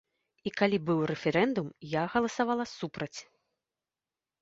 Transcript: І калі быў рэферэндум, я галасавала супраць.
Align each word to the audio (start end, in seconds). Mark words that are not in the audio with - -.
І 0.49 0.53
калі 0.61 0.79
быў 0.87 1.03
рэферэндум, 1.11 1.69
я 1.93 2.03
галасавала 2.17 2.69
супраць. 2.77 3.15